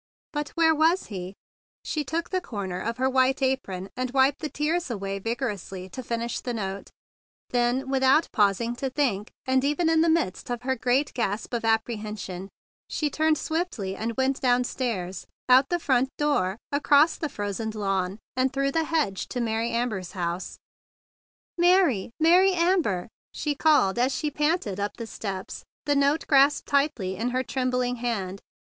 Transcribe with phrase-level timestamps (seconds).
[0.33, 1.35] But where was he?
[1.83, 6.01] She took the corner of her white apron, and wiped the tears away vigorously to
[6.01, 6.89] finish the note.
[7.51, 11.63] Then, without pausing to think, and even in the midst of her great gasp of
[11.63, 12.49] apprehension,
[12.87, 18.17] she turned swiftly, and went down stairs, out the front door, across the frozen lawn,
[18.35, 20.57] and through the hedge to Mary Amber's house.
[21.57, 21.85] THE BIG BLUE SOLDIER
[22.17, 22.51] 113 "Mary!
[22.51, 27.29] Mary Amber!" she called as she panted up the steps, the note grasped tightly in
[27.29, 28.39] her trembling hand.